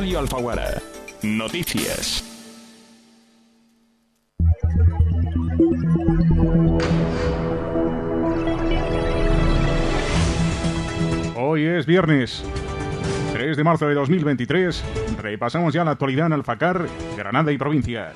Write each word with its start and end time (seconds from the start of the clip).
Radio 0.00 0.18
Alfaguara. 0.18 0.80
Noticias. 1.22 2.24
Hoy 11.36 11.66
es 11.66 11.84
viernes, 11.84 12.42
3 13.34 13.58
de 13.58 13.62
marzo 13.62 13.88
de 13.88 13.94
2023. 13.94 14.82
Repasamos 15.20 15.74
ya 15.74 15.84
la 15.84 15.90
actualidad 15.90 16.28
en 16.28 16.32
Alfacar, 16.32 16.86
Granada 17.18 17.52
y 17.52 17.58
provincia. 17.58 18.14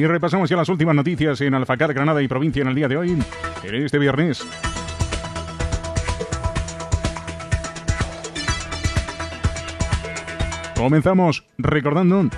Y 0.00 0.06
repasamos 0.06 0.48
ya 0.48 0.56
las 0.56 0.70
últimas 0.70 0.94
noticias 0.94 1.38
en 1.42 1.52
Alfacar, 1.52 1.92
Granada 1.92 2.22
y 2.22 2.26
provincia 2.26 2.62
en 2.62 2.68
el 2.68 2.74
día 2.74 2.88
de 2.88 2.96
hoy, 2.96 3.22
en 3.64 3.74
este 3.74 3.98
viernes. 3.98 4.42
Comenzamos 10.74 11.44
recordando 11.58 12.30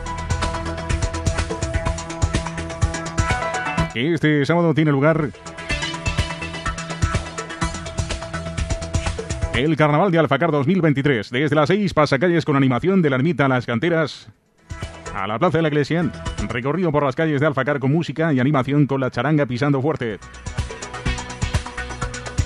que 3.94 4.14
este 4.14 4.44
sábado 4.44 4.74
tiene 4.74 4.90
lugar 4.90 5.30
el 9.54 9.76
Carnaval 9.76 10.10
de 10.10 10.18
Alfacar 10.18 10.50
2023. 10.50 11.30
Desde 11.30 11.54
las 11.54 11.68
6 11.68 11.94
pasacalles 11.94 12.44
con 12.44 12.56
animación 12.56 13.02
de 13.02 13.10
la 13.10 13.14
ermita 13.14 13.44
a 13.44 13.48
las 13.48 13.66
canteras 13.66 14.26
a 15.14 15.28
la 15.28 15.38
Plaza 15.38 15.58
de 15.58 15.62
la 15.62 15.68
Iglesia. 15.68 16.10
Recorrido 16.48 16.92
por 16.92 17.04
las 17.04 17.16
calles 17.16 17.40
de 17.40 17.46
Alfacar 17.46 17.78
con 17.78 17.92
música 17.92 18.32
y 18.32 18.40
animación 18.40 18.86
con 18.86 19.00
la 19.00 19.10
charanga 19.10 19.46
pisando 19.46 19.80
fuerte. 19.80 20.18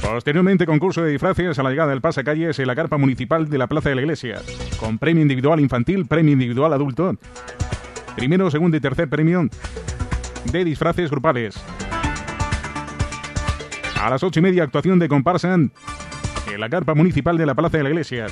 Posteriormente, 0.02 0.66
concurso 0.66 1.02
de 1.02 1.10
disfraces 1.10 1.58
a 1.58 1.62
la 1.62 1.70
llegada 1.70 1.90
del 1.90 2.00
pasacalles 2.00 2.58
en 2.58 2.66
la 2.68 2.76
carpa 2.76 2.96
municipal 2.96 3.48
de 3.48 3.58
la 3.58 3.66
Plaza 3.66 3.88
de 3.88 3.96
la 3.96 4.02
Iglesia, 4.02 4.40
con 4.78 4.98
premio 4.98 5.22
individual 5.22 5.58
infantil, 5.58 6.06
premio 6.06 6.32
individual 6.32 6.72
adulto, 6.72 7.16
primero, 8.14 8.50
segundo 8.50 8.76
y 8.76 8.80
tercer 8.80 9.08
premio 9.08 9.48
de 10.52 10.64
disfraces 10.64 11.10
grupales. 11.10 11.60
A 14.00 14.10
las 14.10 14.22
ocho 14.22 14.38
y 14.38 14.42
media, 14.42 14.62
actuación 14.62 15.00
de 15.00 15.08
comparsa 15.08 15.54
en 15.54 15.72
la 16.56 16.68
carpa 16.68 16.94
municipal 16.94 17.36
de 17.36 17.46
la 17.46 17.54
Plaza 17.54 17.78
de 17.78 17.82
la 17.82 17.88
Iglesia. 17.88 18.26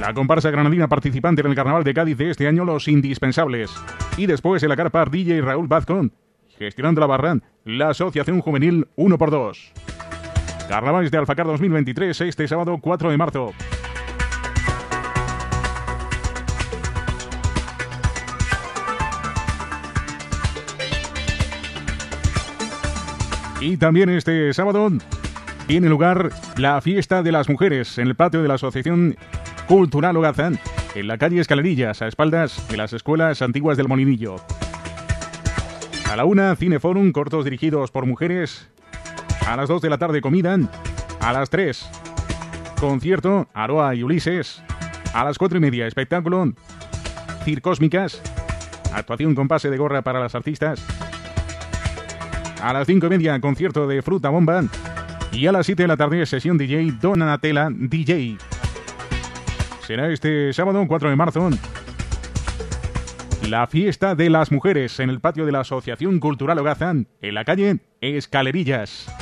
La 0.00 0.14
comparsa 0.14 0.50
granadina 0.50 0.88
participante 0.88 1.42
en 1.42 1.48
el 1.48 1.54
Carnaval 1.54 1.84
de 1.84 1.92
Cádiz 1.92 2.16
de 2.16 2.30
este 2.30 2.48
año, 2.48 2.64
Los 2.64 2.88
Indispensables. 2.88 3.70
Y 4.16 4.24
después 4.24 4.62
en 4.62 4.70
la 4.70 4.76
carpa 4.76 5.04
DJ 5.04 5.42
Raúl 5.42 5.68
Vazcón, 5.68 6.14
gestionando 6.58 7.02
la 7.02 7.06
barra, 7.06 7.36
la 7.66 7.90
Asociación 7.90 8.40
Juvenil 8.40 8.88
1x2. 8.96 9.72
Carnavales 10.70 11.10
de 11.10 11.18
Alfacar 11.18 11.46
2023, 11.46 12.18
este 12.22 12.48
sábado 12.48 12.78
4 12.80 13.10
de 13.10 13.18
marzo. 13.18 13.52
Y 23.60 23.76
también 23.76 24.08
este 24.08 24.54
sábado 24.54 24.88
tiene 25.66 25.90
lugar 25.90 26.30
la 26.56 26.80
fiesta 26.80 27.22
de 27.22 27.32
las 27.32 27.50
mujeres 27.50 27.98
en 27.98 28.06
el 28.06 28.14
patio 28.14 28.40
de 28.40 28.48
la 28.48 28.54
Asociación 28.54 29.14
Cultural 29.70 30.16
Ogazán, 30.16 30.58
en 30.96 31.06
la 31.06 31.16
calle 31.16 31.40
Escalerillas, 31.40 32.02
a 32.02 32.08
espaldas 32.08 32.66
de 32.68 32.76
las 32.76 32.92
escuelas 32.92 33.40
antiguas 33.40 33.76
del 33.76 33.86
Molinillo. 33.86 34.34
A 36.10 36.16
la 36.16 36.24
una, 36.24 36.56
Cineforum, 36.56 37.12
cortos 37.12 37.44
dirigidos 37.44 37.92
por 37.92 38.04
mujeres. 38.04 38.68
A 39.46 39.54
las 39.54 39.68
dos 39.68 39.80
de 39.80 39.88
la 39.88 39.96
tarde, 39.96 40.22
comida. 40.22 40.58
A 41.20 41.32
las 41.32 41.50
tres, 41.50 41.88
concierto, 42.80 43.46
Aroa 43.54 43.94
y 43.94 44.02
Ulises. 44.02 44.60
A 45.14 45.22
las 45.22 45.38
cuatro 45.38 45.58
y 45.58 45.60
media, 45.60 45.86
espectáculo, 45.86 46.52
Circósmicas. 47.44 48.20
Actuación 48.92 49.36
con 49.36 49.46
pase 49.46 49.70
de 49.70 49.78
gorra 49.78 50.02
para 50.02 50.18
las 50.18 50.34
artistas. 50.34 50.84
A 52.60 52.72
las 52.72 52.88
cinco 52.88 53.06
y 53.06 53.10
media, 53.10 53.40
concierto 53.40 53.86
de 53.86 54.02
Fruta 54.02 54.30
Bomba. 54.30 54.64
Y 55.30 55.46
a 55.46 55.52
las 55.52 55.64
siete 55.64 55.84
de 55.84 55.88
la 55.88 55.96
tarde, 55.96 56.26
sesión 56.26 56.58
DJ 56.58 56.94
Donatella 57.00 57.68
DJ 57.70 58.36
será 59.90 60.08
este 60.12 60.52
sábado 60.52 60.84
4 60.86 61.10
de 61.10 61.16
marzo. 61.16 61.50
La 63.48 63.66
fiesta 63.66 64.14
de 64.14 64.30
las 64.30 64.52
mujeres 64.52 65.00
en 65.00 65.10
el 65.10 65.18
patio 65.18 65.44
de 65.44 65.50
la 65.50 65.62
Asociación 65.62 66.20
Cultural 66.20 66.56
Ogazán, 66.60 67.08
en 67.20 67.34
la 67.34 67.44
calle 67.44 67.80
Escalerillas. 68.00 69.12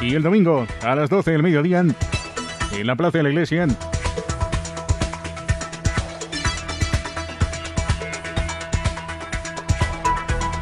Y 0.00 0.14
el 0.14 0.22
domingo, 0.22 0.66
a 0.82 0.94
las 0.94 1.10
12 1.10 1.32
del 1.32 1.42
mediodía, 1.42 1.80
en 1.80 2.86
la 2.86 2.96
Plaza 2.96 3.18
de 3.18 3.24
la 3.24 3.28
Iglesia, 3.28 3.66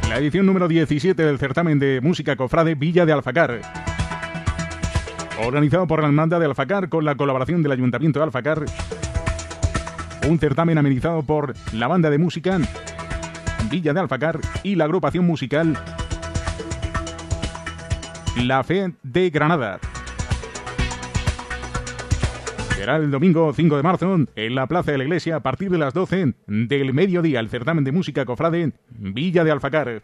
la 0.09 0.19
edición 0.19 0.47
número 0.47 0.67
17 0.67 1.23
del 1.23 1.39
certamen 1.39 1.79
de 1.79 2.01
música 2.01 2.35
cofrade 2.35 2.75
Villa 2.75 3.07
de 3.07 3.13
Alfacar 3.13 3.82
organizado 5.41 5.87
por 5.87 6.01
la 6.01 6.09
Hermandad 6.09 6.41
de 6.41 6.47
Alfacar 6.47 6.89
con 6.89 7.05
la 7.05 7.15
colaboración 7.15 7.63
del 7.63 7.73
Ayuntamiento 7.73 8.19
de 8.19 8.25
Alfacar. 8.25 8.65
Un 10.29 10.39
certamen 10.39 10.79
amenizado 10.79 11.23
por 11.23 11.55
la 11.73 11.89
banda 11.89 12.11
de 12.11 12.19
música 12.19 12.59
Villa 13.71 13.93
de 13.93 14.01
Alfacar 14.01 14.41
y 14.63 14.75
la 14.75 14.85
agrupación 14.85 15.27
musical 15.27 15.77
La 18.37 18.63
Fe 18.63 18.93
de 19.03 19.31
Granada. 19.31 19.79
Será 22.77 22.97
el 22.97 23.11
domingo 23.11 23.53
5 23.53 23.77
de 23.77 23.83
marzo 23.83 24.19
en 24.35 24.55
la 24.55 24.67
Plaza 24.67 24.93
de 24.93 24.99
la 24.99 25.05
Iglesia 25.05 25.37
a 25.37 25.41
partir 25.41 25.71
de 25.71 25.79
las 25.79 25.95
12 25.95 26.35
del 26.47 26.95
mediodía 26.95 27.41
el 27.41 27.49
certamen 27.49 27.85
de 27.85 27.93
música 27.93 28.25
cofrade 28.25 28.73
Villa 28.91 29.45
de 29.45 29.51
Alfacar. 29.53 30.03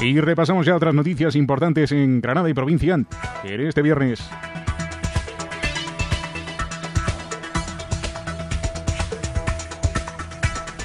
Y 0.00 0.20
repasamos 0.20 0.66
ya 0.66 0.76
otras 0.76 0.94
noticias 0.94 1.36
importantes 1.36 1.92
en 1.92 2.20
Granada 2.20 2.50
y 2.50 2.54
provincia 2.54 2.94
en 2.94 3.60
este 3.60 3.82
viernes. 3.82 4.28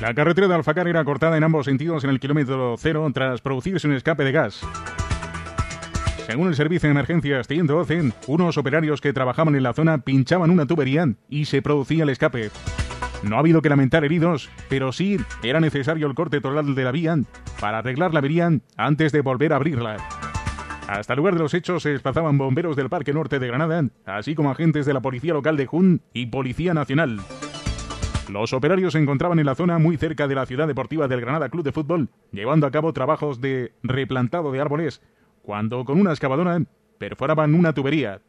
La 0.02 0.14
carretera 0.14 0.48
de 0.48 0.56
Alfacar 0.56 0.88
era 0.88 1.03
cortada 1.03 1.36
en 1.36 1.44
ambos 1.44 1.66
sentidos 1.66 2.06
en 2.06 2.09
el 2.12 2.22
kilómetro 2.22 2.75
cero 2.78 3.06
tras 3.14 3.42
producirse 3.42 3.86
un 3.86 3.94
escape 3.94 4.24
de 4.24 4.31
gas. 4.31 4.62
Según 6.25 6.48
el 6.48 6.56
servicio 6.56 6.88
de 6.88 6.92
emergencias 6.92 7.48
112, 7.48 8.14
unos 8.28 8.58
operarios 8.58 9.02
que 9.02 9.12
trabajaban 9.12 9.56
en 9.56 9.64
la 9.64 9.74
zona 9.74 9.98
pinchaban 9.98 10.52
una 10.52 10.66
tubería 10.66 11.06
y 11.28 11.46
se 11.46 11.62
producía 11.62 12.03
el 12.03 12.09
escape. 12.09 12.50
No 13.24 13.35
ha 13.35 13.40
habido 13.40 13.62
que 13.62 13.69
lamentar 13.69 14.06
heridos, 14.06 14.50
pero 14.69 14.91
sí 14.91 15.18
era 15.44 15.59
necesario 15.59 16.07
el 16.07 16.16
corte 16.16 16.40
total 16.40 16.74
de 16.74 16.84
la 16.84 16.91
vía 16.91 17.18
para 17.59 17.80
arreglar 17.80 18.13
la 18.13 18.19
avería 18.19 18.50
antes 18.78 19.12
de 19.12 19.22
volver 19.22 19.53
a 19.53 19.57
abrirla. 19.57 19.97
Hasta 20.88 21.13
el 21.13 21.18
lugar 21.18 21.36
de 21.36 21.42
los 21.42 21.54
hechos 21.54 21.83
se 21.83 21.89
desplazaban 21.89 22.38
bomberos 22.38 22.75
del 22.75 22.89
Parque 22.89 23.13
Norte 23.13 23.38
de 23.38 23.48
Granada, 23.48 23.83
así 24.06 24.33
como 24.33 24.50
agentes 24.50 24.86
de 24.86 24.94
la 24.94 25.01
Policía 25.01 25.33
Local 25.33 25.56
de 25.56 25.68
Jun 25.68 26.01
y 26.13 26.27
Policía 26.27 26.74
Nacional. 26.74 27.19
Los 28.30 28.54
operarios 28.54 28.94
se 28.94 29.00
encontraban 29.00 29.39
en 29.39 29.45
la 29.45 29.56
zona 29.56 29.80
muy 29.80 29.98
cerca 29.98 30.27
de 30.27 30.36
la 30.36 30.45
ciudad 30.45 30.68
deportiva 30.68 31.07
del 31.07 31.22
Granada 31.22 31.50
Club 31.50 31.63
de 31.63 31.72
Fútbol, 31.72 32.10
llevando 32.31 32.65
a 32.68 32.72
cabo 32.72 32.94
trabajos 32.94 33.42
de 33.42 33.74
replantado 33.83 34.51
de 34.51 34.62
árboles, 34.62 35.01
cuando 35.42 35.83
con 35.83 36.00
una 36.00 36.12
excavadora 36.12 36.60
perforaban 36.98 37.54
una 37.54 37.74
tubería. 37.74 38.22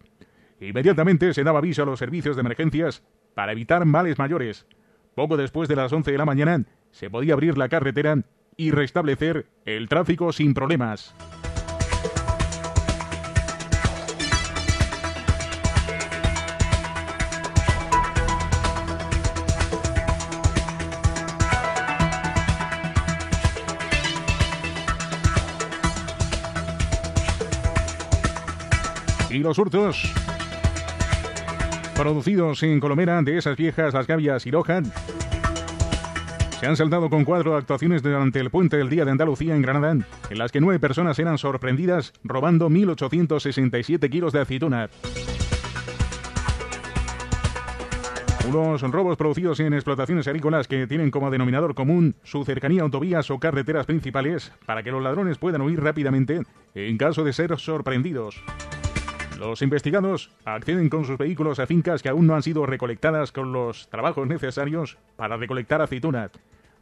Inmediatamente 0.60 1.32
se 1.32 1.44
daba 1.44 1.60
aviso 1.60 1.82
a 1.82 1.86
los 1.86 1.98
servicios 1.98 2.36
de 2.36 2.40
emergencias 2.40 3.02
para 3.34 3.52
evitar 3.52 3.84
males 3.84 4.19
mayores. 4.19 4.66
Poco 5.14 5.36
después 5.36 5.68
de 5.68 5.76
las 5.76 5.92
11 5.92 6.12
de 6.12 6.18
la 6.18 6.24
mañana 6.24 6.64
se 6.90 7.10
podía 7.10 7.34
abrir 7.34 7.58
la 7.58 7.68
carretera 7.68 8.22
y 8.56 8.70
restablecer 8.70 9.46
el 9.64 9.88
tráfico 9.88 10.32
sin 10.32 10.54
problemas. 10.54 11.14
Y 29.30 29.38
los 29.38 29.58
hurtos 29.58 30.12
producidos 31.96 32.62
en 32.62 32.81
Colomera 32.81 33.22
de 33.22 33.38
esas 33.38 33.56
viejas 33.56 33.94
Las 33.94 34.06
Gavias 34.06 34.46
y 34.46 34.50
Lojan 34.50 34.90
Se 36.58 36.66
han 36.66 36.76
saltado 36.76 37.10
con 37.10 37.25
cuatro 37.25 37.56
actuaciones 37.56 38.02
durante 38.02 38.40
el 38.40 38.50
puente 38.50 38.76
del 38.76 38.90
Día 38.90 39.04
de 39.04 39.10
Andalucía 39.10 39.54
en 39.54 39.62
Granada, 39.62 39.92
en 39.92 40.38
las 40.38 40.52
que 40.52 40.60
nueve 40.60 40.78
personas 40.78 41.19
eran 41.19 41.38
sorprendidas 41.38 42.12
robando 42.25 42.69
1.867 42.69 44.10
kilos 44.10 44.32
de 44.32 44.40
aceituna. 44.40 44.90
Unos 48.48 48.82
robos 48.82 49.16
producidos 49.16 49.60
en 49.60 49.75
explotaciones 49.75 50.26
agrícolas 50.26 50.66
que 50.66 50.86
tienen 50.86 51.10
como 51.10 51.31
denominador 51.31 51.75
común 51.75 52.16
su 52.25 52.44
cercanía 52.44 52.81
a 52.81 52.84
autovías 52.84 53.31
o 53.31 53.38
carreteras 53.38 53.86
principales 53.86 54.52
para 54.66 54.82
que 54.82 54.90
los 54.90 55.02
ladrones 55.02 55.38
puedan 55.38 55.60
huir 55.60 55.81
rápidamente 55.81 56.43
en 56.75 56.98
caso 56.98 57.22
de 57.22 57.32
ser 57.32 57.58
sorprendidos. 57.58 58.43
Los 59.40 59.62
investigados 59.62 60.31
acceden 60.44 60.90
con 60.90 61.06
sus 61.06 61.16
vehículos 61.16 61.60
a 61.60 61.66
fincas 61.66 62.02
que 62.02 62.10
aún 62.10 62.26
no 62.26 62.34
han 62.34 62.42
sido 62.42 62.66
recolectadas 62.66 63.32
con 63.32 63.54
los 63.54 63.88
trabajos 63.88 64.28
necesarios 64.28 64.98
para 65.16 65.38
recolectar 65.38 65.81
aceituna. 65.81 66.31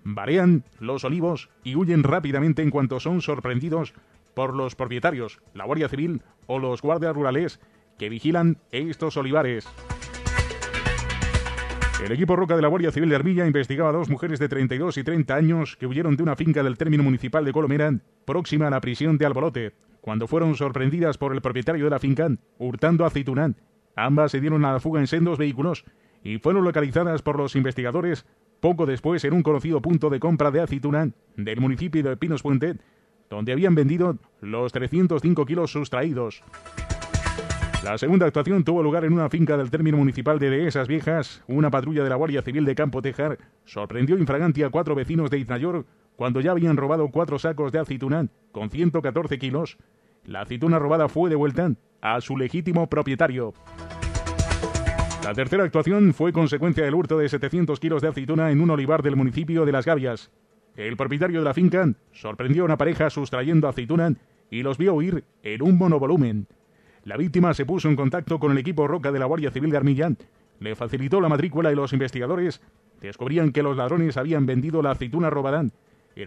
Varean 0.02 0.64
los 0.80 1.04
olivos 1.04 1.50
y 1.62 1.76
huyen 1.76 2.02
rápidamente 2.02 2.62
en 2.62 2.70
cuanto 2.70 2.98
son 2.98 3.22
sorprendidos 3.22 3.94
por 4.34 4.56
los 4.56 4.74
propietarios, 4.74 5.40
la 5.54 5.66
Guardia 5.66 5.88
Civil 5.88 6.22
o 6.48 6.58
los 6.58 6.82
guardias 6.82 7.14
rurales 7.14 7.60
que 7.96 8.08
vigilan 8.08 8.58
estos 8.72 9.16
olivares. 9.16 9.68
El 12.04 12.12
equipo 12.12 12.36
Roca 12.36 12.54
de 12.54 12.62
la 12.62 12.68
Guardia 12.68 12.92
Civil 12.92 13.08
de 13.08 13.16
Armilla 13.16 13.46
investigaba 13.46 13.90
a 13.90 13.92
dos 13.92 14.08
mujeres 14.08 14.38
de 14.38 14.48
32 14.48 14.98
y 14.98 15.04
30 15.04 15.34
años 15.34 15.76
que 15.76 15.86
huyeron 15.86 16.16
de 16.16 16.22
una 16.22 16.36
finca 16.36 16.62
del 16.62 16.78
término 16.78 17.02
municipal 17.02 17.44
de 17.44 17.52
Colomera, 17.52 17.92
próxima 18.24 18.68
a 18.68 18.70
la 18.70 18.80
prisión 18.80 19.18
de 19.18 19.26
Albolote 19.26 19.72
cuando 20.00 20.26
fueron 20.26 20.54
sorprendidas 20.54 21.18
por 21.18 21.34
el 21.34 21.42
propietario 21.42 21.84
de 21.84 21.90
la 21.90 21.98
finca 21.98 22.30
hurtando 22.58 23.04
aceituna. 23.04 23.52
Ambas 23.96 24.32
se 24.32 24.40
dieron 24.40 24.64
a 24.64 24.72
la 24.72 24.80
fuga 24.80 25.00
en 25.00 25.06
sendos 25.06 25.38
vehículos 25.38 25.84
y 26.22 26.38
fueron 26.38 26.64
localizadas 26.64 27.20
por 27.22 27.36
los 27.36 27.56
investigadores 27.56 28.24
poco 28.60 28.86
después 28.86 29.24
en 29.24 29.34
un 29.34 29.42
conocido 29.42 29.82
punto 29.82 30.08
de 30.08 30.20
compra 30.20 30.50
de 30.50 30.60
aceituna 30.60 31.10
del 31.36 31.60
municipio 31.60 32.02
de 32.02 32.16
Pinos 32.16 32.42
Puente, 32.42 32.76
donde 33.28 33.52
habían 33.52 33.74
vendido 33.74 34.16
los 34.40 34.72
305 34.72 35.44
kilos 35.44 35.72
sustraídos. 35.72 36.42
La 37.84 37.96
segunda 37.96 38.26
actuación 38.26 38.64
tuvo 38.64 38.82
lugar 38.82 39.04
en 39.04 39.12
una 39.12 39.30
finca 39.30 39.56
del 39.56 39.70
término 39.70 39.96
municipal 39.96 40.38
de 40.38 40.50
Dehesas 40.50 40.88
Viejas. 40.88 41.42
Una 41.46 41.70
patrulla 41.70 42.02
de 42.02 42.10
la 42.10 42.16
Guardia 42.16 42.42
Civil 42.42 42.64
de 42.64 42.74
Campo 42.74 43.00
Tejar 43.00 43.38
sorprendió 43.64 44.18
infraganti 44.18 44.62
a 44.62 44.70
cuatro 44.70 44.94
vecinos 44.94 45.30
de 45.30 45.38
Iznayor 45.38 45.86
cuando 46.16 46.40
ya 46.40 46.50
habían 46.50 46.76
robado 46.76 47.08
cuatro 47.08 47.38
sacos 47.38 47.70
de 47.70 47.78
aceituna 47.78 48.26
con 48.52 48.70
114 48.70 49.38
kilos 49.38 49.78
la 50.28 50.42
aceituna 50.42 50.78
robada 50.78 51.08
fue 51.08 51.30
devuelta 51.30 51.72
a 52.02 52.20
su 52.20 52.36
legítimo 52.36 52.86
propietario. 52.86 53.54
La 55.24 55.32
tercera 55.32 55.64
actuación 55.64 56.12
fue 56.12 56.34
consecuencia 56.34 56.84
del 56.84 56.94
hurto 56.94 57.18
de 57.18 57.30
700 57.30 57.80
kilos 57.80 58.02
de 58.02 58.08
aceituna 58.08 58.50
en 58.50 58.60
un 58.60 58.70
olivar 58.70 59.02
del 59.02 59.16
municipio 59.16 59.64
de 59.64 59.72
Las 59.72 59.86
Gavias. 59.86 60.30
El 60.76 60.98
propietario 60.98 61.38
de 61.38 61.46
la 61.46 61.54
finca 61.54 61.90
sorprendió 62.12 62.62
a 62.62 62.66
una 62.66 62.76
pareja 62.76 63.08
sustrayendo 63.08 63.68
aceituna 63.68 64.14
y 64.50 64.62
los 64.62 64.76
vio 64.76 64.94
huir 64.94 65.24
en 65.42 65.62
un 65.62 65.78
monovolumen. 65.78 66.46
La 67.08 67.16
víctima 67.16 67.54
se 67.54 67.64
puso 67.64 67.88
en 67.88 67.96
contacto 67.96 68.38
con 68.38 68.52
el 68.52 68.58
equipo 68.58 68.86
Roca 68.86 69.10
de 69.10 69.18
la 69.18 69.24
Guardia 69.24 69.50
Civil 69.50 69.70
de 69.70 69.78
Armillán, 69.78 70.18
le 70.60 70.76
facilitó 70.76 71.22
la 71.22 71.30
matrícula 71.30 71.72
y 71.72 71.74
los 71.74 71.94
investigadores 71.94 72.60
descubrían 73.00 73.50
que 73.50 73.62
los 73.62 73.78
ladrones 73.78 74.18
habían 74.18 74.44
vendido 74.44 74.82
la 74.82 74.90
aceituna 74.90 75.30
robada 75.30 75.60
en 75.60 75.72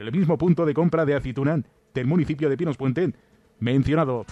el 0.01 0.12
mismo 0.12 0.39
punto 0.39 0.66
de 0.66 0.74
compra 0.74 1.06
de 1.06 1.13
aceituna 1.13 1.62
del 1.94 2.07
municipio 2.07 2.50
de 2.50 2.57
Pinos 2.57 2.78
Puente 2.78 3.13
mencionado. 3.60 4.25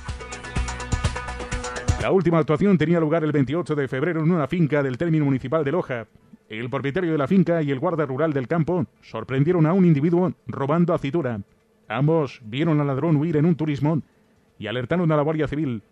La 2.02 2.10
última 2.10 2.40
actuación 2.40 2.80
tenía 2.80 3.00
lugar 3.00 3.24
el 3.24 3.32
28 3.32 3.76
de 3.76 3.88
febrero 3.88 4.24
en 4.24 4.32
una 4.32 4.48
finca 4.48 4.82
del 4.82 4.98
término 4.98 5.26
municipal 5.26 5.64
de 5.64 5.72
Loja. 5.72 6.08
El 6.50 6.68
propietario 6.72 7.12
de 7.12 7.20
la 7.20 7.28
finca 7.28 7.62
y 7.62 7.70
el 7.70 7.80
guarda 7.80 8.08
rural 8.08 8.34
del 8.34 8.48
campo 8.48 8.88
sorprendieron 9.04 9.68
a 9.68 9.74
un 9.74 9.86
individuo 9.86 10.34
robando 10.48 10.96
aceituna. 10.96 11.44
Ambos 11.88 12.42
vieron 12.44 12.82
al 12.82 12.88
ladrón 12.88 13.18
huir 13.18 13.38
en 13.38 13.46
un 13.46 13.54
turismo 13.54 14.02
y 14.58 14.66
alertaron 14.66 15.12
a 15.12 15.16
la 15.16 15.22
Guardia 15.22 15.48
Civil. 15.48 15.84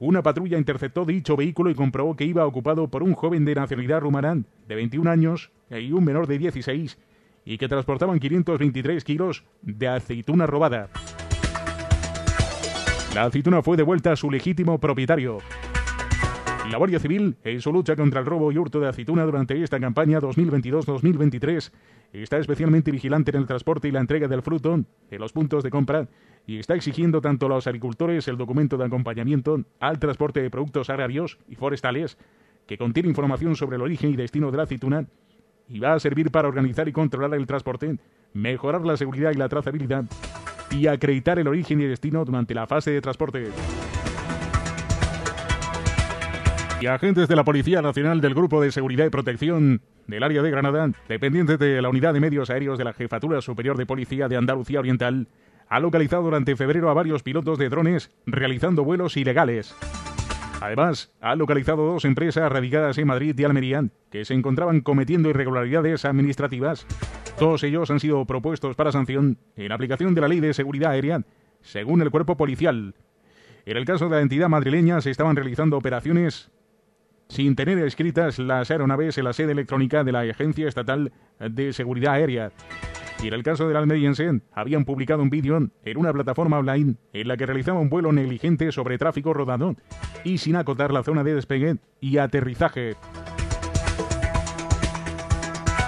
Una 0.00 0.22
patrulla 0.22 0.56
interceptó 0.56 1.04
dicho 1.04 1.36
vehículo 1.36 1.68
y 1.68 1.74
comprobó 1.74 2.16
que 2.16 2.24
iba 2.24 2.46
ocupado 2.46 2.88
por 2.88 3.02
un 3.02 3.12
joven 3.12 3.44
de 3.44 3.54
nacionalidad 3.54 4.00
rumarán 4.00 4.46
de 4.66 4.74
21 4.74 5.10
años 5.10 5.50
y 5.68 5.92
un 5.92 6.04
menor 6.04 6.26
de 6.26 6.38
16 6.38 6.98
y 7.44 7.58
que 7.58 7.68
transportaban 7.68 8.18
523 8.18 9.04
kilos 9.04 9.44
de 9.60 9.88
aceituna 9.88 10.46
robada. 10.46 10.88
La 13.14 13.24
aceituna 13.24 13.60
fue 13.60 13.76
devuelta 13.76 14.12
a 14.12 14.16
su 14.16 14.30
legítimo 14.30 14.80
propietario. 14.80 15.40
La 16.70 16.78
Guardia 16.78 17.00
Civil, 17.00 17.36
en 17.42 17.60
su 17.60 17.72
lucha 17.72 17.96
contra 17.96 18.20
el 18.20 18.26
robo 18.26 18.52
y 18.52 18.56
hurto 18.56 18.78
de 18.78 18.86
aceituna 18.86 19.24
durante 19.24 19.60
esta 19.60 19.80
campaña 19.80 20.20
2022-2023, 20.20 21.72
está 22.12 22.38
especialmente 22.38 22.92
vigilante 22.92 23.32
en 23.32 23.38
el 23.38 23.48
transporte 23.48 23.88
y 23.88 23.90
la 23.90 23.98
entrega 23.98 24.28
del 24.28 24.40
fruto 24.40 24.74
en 24.74 25.20
los 25.20 25.32
puntos 25.32 25.64
de 25.64 25.70
compra 25.70 26.06
y 26.46 26.58
está 26.58 26.76
exigiendo 26.76 27.20
tanto 27.20 27.46
a 27.46 27.48
los 27.48 27.66
agricultores 27.66 28.28
el 28.28 28.36
documento 28.36 28.76
de 28.76 28.84
acompañamiento 28.84 29.64
al 29.80 29.98
transporte 29.98 30.42
de 30.42 30.50
productos 30.50 30.90
agrarios 30.90 31.38
y 31.48 31.56
forestales 31.56 32.16
que 32.68 32.78
contiene 32.78 33.08
información 33.08 33.56
sobre 33.56 33.74
el 33.74 33.82
origen 33.82 34.10
y 34.10 34.16
destino 34.16 34.52
de 34.52 34.56
la 34.56 34.62
aceituna 34.62 35.06
y 35.68 35.80
va 35.80 35.94
a 35.94 35.98
servir 35.98 36.30
para 36.30 36.46
organizar 36.46 36.86
y 36.86 36.92
controlar 36.92 37.34
el 37.34 37.48
transporte, 37.48 37.96
mejorar 38.32 38.86
la 38.86 38.96
seguridad 38.96 39.32
y 39.32 39.38
la 39.38 39.48
trazabilidad 39.48 40.04
y 40.70 40.86
acreditar 40.86 41.40
el 41.40 41.48
origen 41.48 41.80
y 41.80 41.86
destino 41.86 42.24
durante 42.24 42.54
la 42.54 42.68
fase 42.68 42.92
de 42.92 43.00
transporte. 43.00 43.48
Y 46.80 46.86
agentes 46.86 47.28
de 47.28 47.36
la 47.36 47.44
Policía 47.44 47.82
Nacional 47.82 48.20
del 48.20 48.34
Grupo 48.34 48.60
de 48.60 48.72
Seguridad 48.72 49.06
y 49.06 49.10
Protección 49.10 49.82
del 50.06 50.22
área 50.22 50.42
de 50.42 50.50
Granada, 50.50 50.90
dependientes 51.08 51.58
de 51.58 51.82
la 51.82 51.88
Unidad 51.90 52.14
de 52.14 52.20
Medios 52.20 52.50
Aéreos 52.50 52.78
de 52.78 52.84
la 52.84 52.94
Jefatura 52.94 53.40
Superior 53.42 53.76
de 53.76 53.86
Policía 53.86 54.28
de 54.28 54.36
Andalucía 54.36 54.80
Oriental, 54.80 55.28
ha 55.68 55.78
localizado 55.78 56.22
durante 56.22 56.56
febrero 56.56 56.90
a 56.90 56.94
varios 56.94 57.22
pilotos 57.22 57.58
de 57.58 57.68
drones 57.68 58.10
realizando 58.26 58.82
vuelos 58.82 59.16
ilegales. 59.16 59.76
Además, 60.60 61.12
ha 61.20 61.36
localizado 61.36 61.86
dos 61.86 62.04
empresas 62.04 62.50
radicadas 62.50 62.98
en 62.98 63.06
Madrid 63.06 63.38
y 63.38 63.44
Almería 63.44 63.84
que 64.10 64.24
se 64.24 64.34
encontraban 64.34 64.80
cometiendo 64.80 65.28
irregularidades 65.30 66.04
administrativas 66.04 66.86
todos 67.40 67.64
ellos 67.64 67.90
han 67.90 68.00
sido 68.00 68.26
propuestos 68.26 68.76
para 68.76 68.92
sanción 68.92 69.38
en 69.56 69.72
aplicación 69.72 70.14
de 70.14 70.20
la 70.20 70.28
Ley 70.28 70.40
de 70.40 70.52
Seguridad 70.52 70.90
Aérea, 70.90 71.22
según 71.62 72.02
el 72.02 72.10
cuerpo 72.10 72.36
policial. 72.36 72.94
En 73.64 73.78
el 73.78 73.86
caso 73.86 74.10
de 74.10 74.16
la 74.16 74.20
entidad 74.20 74.50
madrileña 74.50 75.00
se 75.00 75.10
estaban 75.10 75.36
realizando 75.36 75.78
operaciones 75.78 76.50
sin 77.30 77.54
tener 77.54 77.78
escritas 77.78 78.38
las 78.40 78.70
aeronaves 78.70 79.16
en 79.16 79.24
la 79.24 79.32
sede 79.32 79.52
electrónica 79.52 80.02
de 80.02 80.12
la 80.12 80.20
Agencia 80.20 80.68
Estatal 80.68 81.12
de 81.38 81.72
Seguridad 81.72 82.14
Aérea. 82.14 82.50
Y 83.22 83.28
en 83.28 83.34
el 83.34 83.44
caso 83.44 83.68
del 83.68 83.76
almeriense, 83.76 84.40
habían 84.52 84.84
publicado 84.84 85.22
un 85.22 85.30
vídeo 85.30 85.56
en 85.84 85.96
una 85.96 86.12
plataforma 86.12 86.58
online 86.58 86.96
en 87.12 87.28
la 87.28 87.36
que 87.36 87.46
realizaba 87.46 87.78
un 87.78 87.88
vuelo 87.88 88.12
negligente 88.12 88.72
sobre 88.72 88.98
tráfico 88.98 89.32
rodado 89.32 89.76
y 90.24 90.38
sin 90.38 90.56
acotar 90.56 90.92
la 90.92 91.04
zona 91.04 91.22
de 91.22 91.34
despegue 91.34 91.76
y 92.00 92.18
aterrizaje. 92.18 92.96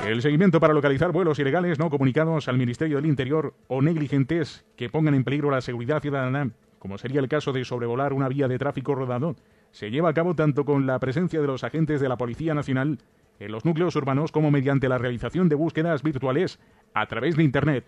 El 0.07 0.23
seguimiento 0.23 0.61
para 0.61 0.75
localizar 0.75 1.11
vuelos 1.11 1.39
ilegales 1.39 1.79
no 1.79 1.91
comunicados 1.91 2.49
al 2.49 2.59
Ministerio 2.59 2.97
del 2.97 3.07
Interior 3.07 3.55
o 3.67 3.83
negligentes 3.83 4.65
que 4.77 4.91
pongan 4.91 5.15
en 5.15 5.25
peligro 5.25 5.51
la 5.51 5.61
seguridad 5.61 6.03
ciudadana, 6.03 6.51
como 6.79 6.99
sería 6.99 7.21
el 7.21 7.29
caso 7.29 7.53
de 7.53 7.65
sobrevolar 7.65 8.13
una 8.13 8.29
vía 8.29 8.47
de 8.47 8.59
tráfico 8.59 8.95
rodado, 8.95 9.37
se 9.73 9.91
lleva 9.91 10.11
a 10.11 10.15
cabo 10.15 10.35
tanto 10.35 10.65
con 10.65 10.87
la 10.87 10.99
presencia 10.99 11.41
de 11.41 11.47
los 11.47 11.65
agentes 11.65 12.01
de 12.01 12.09
la 12.09 12.17
Policía 12.17 12.55
Nacional 12.55 12.99
en 13.41 13.51
los 13.51 13.65
núcleos 13.65 13.97
urbanos 13.97 14.31
como 14.31 14.51
mediante 14.51 14.89
la 14.89 14.99
realización 14.99 15.49
de 15.49 15.57
búsquedas 15.57 16.03
virtuales 16.03 16.61
a 16.95 17.07
través 17.07 17.37
de 17.37 17.43
Internet. 17.43 17.85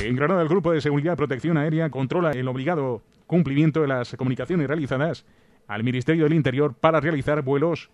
En 0.00 0.14
Granada, 0.14 0.42
el 0.42 0.48
Grupo 0.48 0.70
de 0.70 0.80
Seguridad 0.80 1.14
y 1.14 1.16
Protección 1.16 1.56
Aérea 1.56 1.90
controla 1.90 2.30
el 2.30 2.46
obligado 2.46 3.02
cumplimiento 3.26 3.80
de 3.80 3.88
las 3.88 4.14
comunicaciones 4.16 4.68
realizadas 4.68 5.24
al 5.66 5.82
Ministerio 5.82 6.24
del 6.24 6.34
Interior 6.34 6.74
para 6.74 7.00
realizar 7.00 7.42
vuelos 7.42 7.90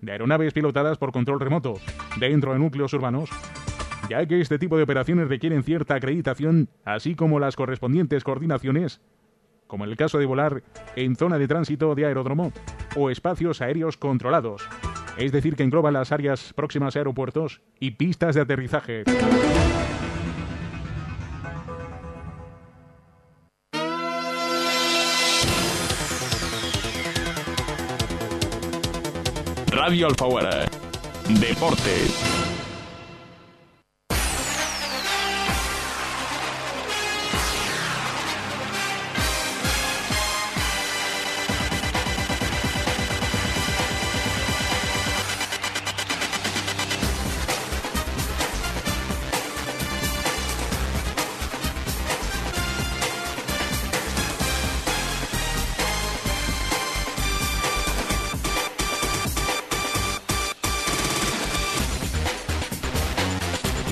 de 0.00 0.12
aeronaves 0.12 0.52
pilotadas 0.52 0.98
por 0.98 1.12
control 1.12 1.40
remoto 1.40 1.74
dentro 2.20 2.52
de 2.52 2.58
núcleos 2.58 2.92
urbanos, 2.92 3.30
ya 4.10 4.26
que 4.26 4.40
este 4.40 4.58
tipo 4.58 4.76
de 4.76 4.82
operaciones 4.82 5.28
requieren 5.28 5.62
cierta 5.62 5.94
acreditación, 5.94 6.68
así 6.84 7.14
como 7.14 7.40
las 7.40 7.56
correspondientes 7.56 8.22
coordinaciones, 8.22 9.00
como 9.66 9.84
en 9.84 9.90
el 9.90 9.96
caso 9.96 10.18
de 10.18 10.26
volar 10.26 10.62
en 10.96 11.16
zona 11.16 11.38
de 11.38 11.48
tránsito 11.48 11.94
de 11.94 12.06
aeródromo 12.06 12.52
o 12.96 13.10
espacios 13.10 13.60
aéreos 13.60 13.96
controlados, 13.96 14.62
es 15.16 15.32
decir, 15.32 15.56
que 15.56 15.62
engloba 15.62 15.90
las 15.90 16.12
áreas 16.12 16.52
próximas 16.52 16.96
a 16.96 17.00
aeropuertos 17.00 17.60
y 17.80 17.92
pistas 17.92 18.34
de 18.34 18.40
aterrizaje. 18.42 19.04
Radio 29.70 30.06
Alfaguara. 30.06 30.66
Deportes. 31.38 32.75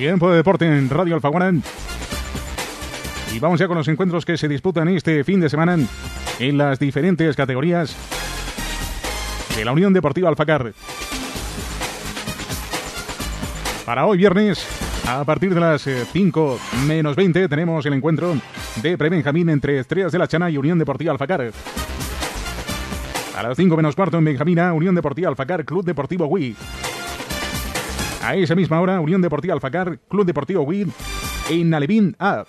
Tiempo 0.04 0.30
de 0.30 0.36
deporte 0.36 0.66
en 0.66 0.90
Radio 0.90 1.14
Alfaguara. 1.14 1.50
Y 3.34 3.38
vamos 3.38 3.58
ya 3.58 3.66
con 3.66 3.78
los 3.78 3.88
encuentros 3.88 4.26
que 4.26 4.36
se 4.36 4.48
disputan 4.48 4.86
este 4.88 5.24
fin 5.24 5.40
de 5.40 5.48
semana 5.48 5.78
en 6.38 6.58
las 6.58 6.78
diferentes 6.78 7.34
categorías 7.34 7.96
de 9.56 9.64
la 9.64 9.72
Unión 9.72 9.94
Deportiva 9.94 10.28
Alfacar. 10.28 10.74
Para 13.86 14.04
hoy 14.04 14.18
viernes, 14.18 14.66
a 15.08 15.24
partir 15.24 15.54
de 15.54 15.60
las 15.60 15.88
5 16.12 16.58
eh, 16.60 16.76
menos 16.86 17.16
20, 17.16 17.48
tenemos 17.48 17.86
el 17.86 17.94
encuentro 17.94 18.36
de 18.82 18.98
Pre-Benjamín 18.98 19.48
entre 19.48 19.78
Estrellas 19.78 20.12
de 20.12 20.18
la 20.18 20.28
Chana 20.28 20.50
y 20.50 20.58
Unión 20.58 20.78
Deportiva 20.78 21.12
Alfacar. 21.12 21.50
A 23.34 23.42
las 23.42 23.56
5 23.56 23.74
menos 23.74 23.96
cuarto 23.96 24.18
en 24.18 24.24
Benjamina, 24.26 24.74
Unión 24.74 24.94
Deportiva 24.94 25.30
Alfacar, 25.30 25.64
Club 25.64 25.82
Deportivo 25.82 26.26
Wii. 26.26 26.54
A 28.24 28.34
esa 28.36 28.54
misma 28.54 28.80
hora, 28.80 29.00
Unión 29.00 29.20
Deportiva 29.20 29.52
Alfacar, 29.52 29.98
Club 30.08 30.24
Deportivo 30.24 30.62
Wii 30.62 30.86
en 31.50 31.68
Nalevín 31.68 32.16
A. 32.18 32.46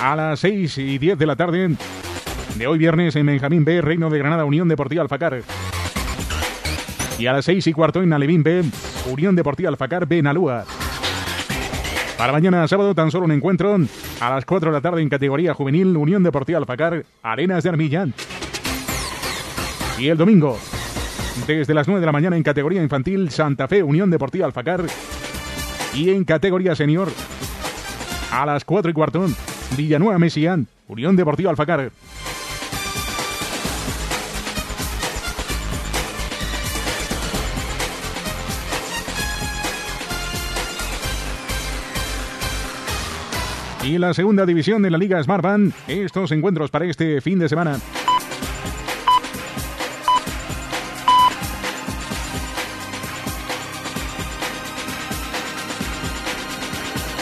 A 0.00 0.14
las 0.14 0.38
6 0.38 0.78
y 0.78 0.98
10 0.98 1.18
de 1.18 1.26
la 1.26 1.34
tarde 1.34 1.76
de 2.54 2.66
hoy 2.68 2.78
viernes 2.78 3.16
en 3.16 3.26
Benjamín 3.26 3.64
B, 3.64 3.80
Reino 3.80 4.08
de 4.08 4.18
Granada, 4.18 4.44
Unión 4.44 4.68
Deportiva 4.68 5.02
Alfacar. 5.02 5.42
Y 7.18 7.26
a 7.26 7.32
las 7.32 7.44
6 7.44 7.66
y 7.66 7.72
cuarto 7.72 8.04
en 8.04 8.12
Alevín 8.12 8.44
B, 8.44 8.62
Unión 9.10 9.34
Deportiva 9.34 9.70
Alfacar 9.70 10.06
Benalúa. 10.06 10.64
Para 12.18 12.32
mañana 12.32 12.66
sábado 12.66 12.94
tan 12.94 13.10
solo 13.10 13.26
un 13.26 13.32
encuentro 13.32 13.76
a 14.20 14.30
las 14.30 14.44
4 14.46 14.70
de 14.70 14.74
la 14.74 14.80
tarde 14.80 15.02
en 15.02 15.10
categoría 15.10 15.52
juvenil 15.52 15.94
Unión 15.96 16.22
Deportiva 16.22 16.58
Alfacar 16.58 17.04
Arenas 17.22 17.62
de 17.62 17.68
Armilla. 17.68 18.06
Y 19.98 20.08
el 20.08 20.16
domingo 20.16 20.58
desde 21.46 21.74
las 21.74 21.86
9 21.86 22.00
de 22.00 22.06
la 22.06 22.12
mañana 22.12 22.36
en 22.36 22.42
categoría 22.42 22.82
infantil 22.82 23.30
Santa 23.30 23.68
Fe 23.68 23.82
Unión 23.82 24.10
Deportiva 24.10 24.46
Alfacar 24.46 24.84
y 25.92 26.10
en 26.10 26.24
categoría 26.24 26.74
senior 26.74 27.08
a 28.32 28.46
las 28.46 28.64
4 28.64 28.90
y 28.90 28.94
cuarto 28.94 29.26
Villanueva 29.76 30.18
Mesián 30.18 30.66
Unión 30.88 31.16
Deportiva 31.16 31.50
Alfacar. 31.50 31.90
Y 43.86 43.98
la 43.98 44.12
segunda 44.14 44.44
división 44.44 44.82
de 44.82 44.90
la 44.90 44.98
Liga 44.98 45.22
Smartband, 45.22 45.72
estos 45.86 46.32
encuentros 46.32 46.72
para 46.72 46.86
este 46.86 47.20
fin 47.20 47.38
de 47.38 47.48
semana. 47.48 47.78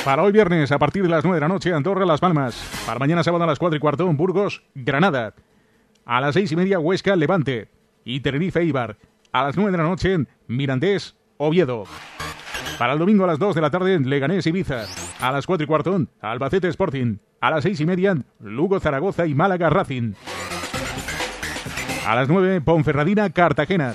Para 0.07 0.23
hoy 0.23 0.33
viernes, 0.33 0.73
a 0.73 0.79
partir 0.79 1.03
de 1.03 1.11
las 1.11 1.23
9 1.23 1.37
de 1.37 1.41
la 1.43 1.49
noche, 1.49 1.75
Andorra, 1.75 2.07
Las 2.07 2.21
Palmas. 2.21 2.67
Para 2.87 2.99
mañana 2.99 3.23
sábado 3.23 3.45
a 3.45 3.47
las 3.47 3.59
4 3.59 3.77
y 3.77 3.81
cuarto, 3.81 4.11
Burgos, 4.15 4.63
Granada. 4.75 5.35
A 6.07 6.23
las 6.23 6.33
6 6.33 6.51
y 6.53 6.57
media, 6.57 6.79
Huesca, 6.79 7.15
Levante. 7.15 7.69
Y 8.07 8.21
Tenerife, 8.21 8.65
Ibar. 8.65 8.97
A 9.33 9.45
las 9.45 9.57
9 9.57 9.71
de 9.71 9.77
la 9.77 9.85
noche, 9.85 10.17
Mirandés, 10.47 11.15
Oviedo. 11.37 11.85
Para 12.79 12.95
el 12.95 12.99
domingo 12.99 13.25
a 13.25 13.27
las 13.27 13.39
2 13.39 13.55
de 13.55 13.61
la 13.61 13.71
tarde, 13.71 14.01
Leganés, 14.01 14.47
Ibiza. 14.47 14.87
A 15.21 15.33
las 15.33 15.47
4 15.47 15.65
y 15.65 15.67
cuarto, 15.67 16.07
Albacete 16.21 16.69
Sporting. 16.69 17.19
A 17.41 17.51
las 17.51 17.63
6 17.63 17.81
y 17.81 17.87
media, 17.87 18.17
Lugo, 18.41 18.81
Zaragoza 18.81 19.27
y 19.27 19.35
Málaga 19.35 19.71
Racing. 19.71 20.15
A 22.07 22.15
las 22.15 22.29
9, 22.29 22.61
Ponferradina, 22.61 23.31
Cartagena. 23.31 23.95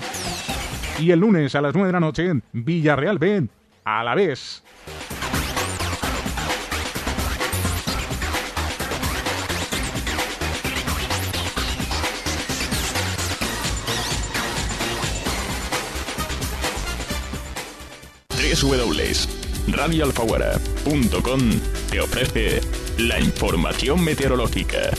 Y 0.98 1.12
el 1.12 1.20
lunes 1.20 1.54
a 1.54 1.60
las 1.60 1.74
9 1.74 1.88
de 1.88 1.92
la 1.92 2.00
noche, 2.00 2.32
Villarreal 2.52 3.18
B, 3.18 3.48
a 3.84 4.04
la 4.04 4.14
vez. 4.14 4.62
www.radioalfaguara.com 20.84 21.40
te 21.90 22.00
ofrece 22.00 22.60
la 22.98 23.20
información 23.20 24.02
meteorológica. 24.02 24.90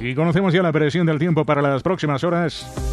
Y 0.00 0.14
conocemos 0.14 0.52
ya 0.52 0.62
la 0.62 0.70
presión 0.70 1.06
del 1.06 1.18
tiempo 1.18 1.46
para 1.46 1.62
las 1.62 1.82
próximas 1.82 2.22
horas. 2.24 2.83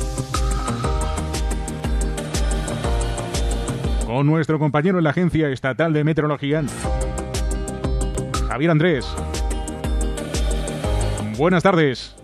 Nuestro 4.25 4.59
compañero 4.59 4.97
en 4.97 5.03
la 5.03 5.11
Agencia 5.11 5.49
Estatal 5.49 5.93
de 5.93 6.03
Meteorología, 6.03 6.63
Javier 8.47 8.71
Andrés. 8.71 9.05
Buenas 11.37 11.63
tardes. 11.63 12.20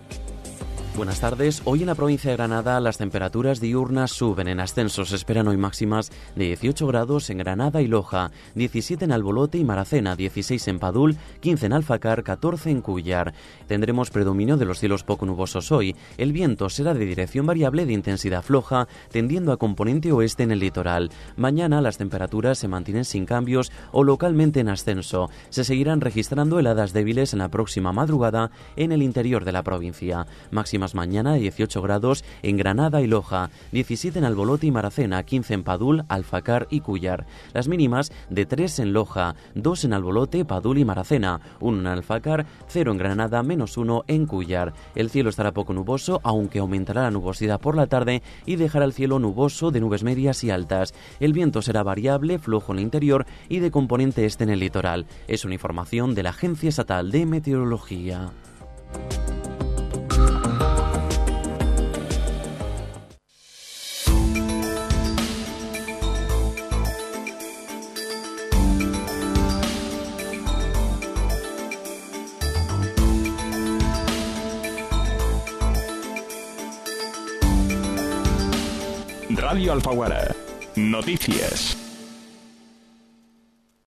Buenas 0.98 1.20
tardes. 1.20 1.62
Hoy 1.64 1.82
en 1.82 1.86
la 1.86 1.94
provincia 1.94 2.28
de 2.28 2.36
Granada 2.36 2.80
las 2.80 2.98
temperaturas 2.98 3.60
diurnas 3.60 4.10
suben 4.10 4.48
en 4.48 4.58
ascenso. 4.58 5.04
Se 5.04 5.14
esperan 5.14 5.46
hoy 5.46 5.56
máximas 5.56 6.10
de 6.34 6.46
18 6.46 6.88
grados 6.88 7.30
en 7.30 7.38
Granada 7.38 7.80
y 7.80 7.86
Loja, 7.86 8.32
17 8.56 9.04
en 9.04 9.12
Albolote 9.12 9.58
y 9.58 9.64
Maracena, 9.64 10.16
16 10.16 10.66
en 10.66 10.80
Padul, 10.80 11.16
15 11.38 11.66
en 11.66 11.72
Alfacar, 11.74 12.24
14 12.24 12.70
en 12.72 12.80
Cuyar. 12.80 13.32
Tendremos 13.68 14.10
predominio 14.10 14.56
de 14.56 14.64
los 14.64 14.80
cielos 14.80 15.04
poco 15.04 15.24
nubosos 15.24 15.70
hoy. 15.70 15.94
El 16.16 16.32
viento 16.32 16.68
será 16.68 16.94
de 16.94 17.06
dirección 17.06 17.46
variable 17.46 17.86
de 17.86 17.92
intensidad 17.92 18.42
floja, 18.42 18.88
tendiendo 19.12 19.52
a 19.52 19.56
componente 19.56 20.10
oeste 20.10 20.42
en 20.42 20.50
el 20.50 20.58
litoral. 20.58 21.12
Mañana 21.36 21.80
las 21.80 21.96
temperaturas 21.96 22.58
se 22.58 22.66
mantienen 22.66 23.04
sin 23.04 23.24
cambios 23.24 23.70
o 23.92 24.02
localmente 24.02 24.58
en 24.58 24.68
ascenso. 24.68 25.30
Se 25.50 25.62
seguirán 25.62 26.00
registrando 26.00 26.58
heladas 26.58 26.92
débiles 26.92 27.34
en 27.34 27.38
la 27.38 27.50
próxima 27.50 27.92
madrugada 27.92 28.50
en 28.74 28.90
el 28.90 29.04
interior 29.04 29.44
de 29.44 29.52
la 29.52 29.62
provincia. 29.62 30.26
Máximas 30.50 30.87
mañana 30.94 31.34
18 31.34 31.82
grados 31.82 32.24
en 32.42 32.56
Granada 32.56 33.00
y 33.00 33.06
Loja, 33.06 33.50
17 33.72 34.18
en 34.18 34.24
Albolote 34.24 34.66
y 34.66 34.70
Maracena, 34.70 35.22
15 35.22 35.54
en 35.54 35.64
Padul, 35.64 36.04
Alfacar 36.08 36.66
y 36.70 36.80
Cuyar. 36.80 37.26
Las 37.52 37.68
mínimas 37.68 38.12
de 38.30 38.46
3 38.46 38.80
en 38.80 38.92
Loja, 38.92 39.34
2 39.54 39.84
en 39.84 39.92
Albolote, 39.92 40.44
Padul 40.44 40.78
y 40.78 40.84
Maracena, 40.84 41.40
1 41.60 41.80
en 41.80 41.86
Alfacar, 41.86 42.46
0 42.68 42.92
en 42.92 42.98
Granada, 42.98 43.42
menos 43.42 43.76
1 43.76 44.04
en 44.06 44.26
Cuyar. 44.26 44.72
El 44.94 45.10
cielo 45.10 45.30
estará 45.30 45.52
poco 45.52 45.72
nuboso, 45.72 46.20
aunque 46.22 46.58
aumentará 46.58 47.02
la 47.02 47.10
nubosidad 47.10 47.60
por 47.60 47.76
la 47.76 47.86
tarde 47.86 48.22
y 48.46 48.56
dejará 48.56 48.84
el 48.84 48.92
cielo 48.92 49.18
nuboso 49.18 49.70
de 49.70 49.80
nubes 49.80 50.04
medias 50.04 50.44
y 50.44 50.50
altas. 50.50 50.94
El 51.20 51.32
viento 51.32 51.62
será 51.62 51.82
variable, 51.82 52.38
flojo 52.38 52.72
en 52.72 52.78
el 52.78 52.84
interior 52.84 53.26
y 53.48 53.60
de 53.60 53.70
componente 53.70 54.24
este 54.24 54.44
en 54.44 54.50
el 54.50 54.60
litoral. 54.60 55.06
Es 55.26 55.44
una 55.44 55.54
información 55.54 56.14
de 56.14 56.22
la 56.22 56.30
Agencia 56.30 56.68
Estatal 56.68 57.10
de 57.10 57.26
Meteorología. 57.26 58.30
Alfaguara. 79.78 80.34
Noticias. 80.74 81.77